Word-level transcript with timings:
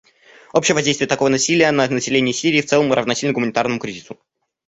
Общее 0.51 0.73
воздействие 0.73 1.07
такого 1.07 1.29
насилия 1.29 1.69
на 1.69 1.87
население 1.87 2.33
Сирии 2.33 2.61
в 2.61 2.65
целом 2.65 2.91
равносильно 2.91 3.33
гуманитарному 3.35 3.79
кризису. 3.79 4.17